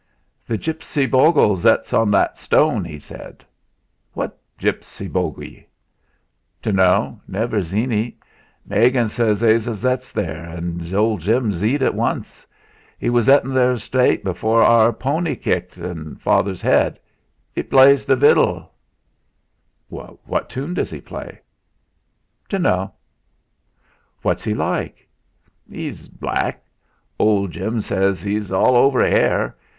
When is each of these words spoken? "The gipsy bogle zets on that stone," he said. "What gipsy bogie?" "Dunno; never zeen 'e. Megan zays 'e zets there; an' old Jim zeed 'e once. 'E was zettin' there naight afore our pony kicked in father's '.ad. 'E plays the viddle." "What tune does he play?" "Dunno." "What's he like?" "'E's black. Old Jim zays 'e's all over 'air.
"The 0.47 0.57
gipsy 0.57 1.05
bogle 1.05 1.55
zets 1.55 1.93
on 1.93 2.09
that 2.09 2.39
stone," 2.39 2.83
he 2.85 2.97
said. 2.97 3.45
"What 4.13 4.35
gipsy 4.57 5.07
bogie?" 5.07 5.67
"Dunno; 6.63 7.21
never 7.27 7.61
zeen 7.61 7.91
'e. 7.93 8.17
Megan 8.65 9.09
zays 9.09 9.43
'e 9.43 9.59
zets 9.71 10.11
there; 10.11 10.43
an' 10.43 10.83
old 10.91 11.19
Jim 11.21 11.51
zeed 11.51 11.83
'e 11.83 11.89
once. 11.91 12.47
'E 12.99 13.11
was 13.11 13.25
zettin' 13.27 13.53
there 13.53 13.75
naight 13.93 14.25
afore 14.25 14.63
our 14.63 14.91
pony 14.91 15.35
kicked 15.35 15.77
in 15.77 16.15
father's 16.15 16.63
'.ad. 16.65 16.97
'E 17.55 17.61
plays 17.61 18.03
the 18.03 18.15
viddle." 18.15 18.71
"What 19.89 20.49
tune 20.49 20.73
does 20.73 20.89
he 20.89 20.99
play?" 20.99 21.41
"Dunno." 22.49 22.91
"What's 24.23 24.43
he 24.43 24.55
like?" 24.55 25.07
"'E's 25.69 26.07
black. 26.09 26.63
Old 27.19 27.51
Jim 27.51 27.79
zays 27.79 28.25
'e's 28.25 28.51
all 28.51 28.75
over 28.75 29.03
'air. 29.03 29.55